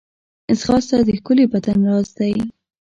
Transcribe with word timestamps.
ځغاسته 0.59 0.97
د 1.07 1.09
ښکلي 1.17 1.45
بدن 1.53 1.79
راز 1.89 2.07
دی 2.17 2.33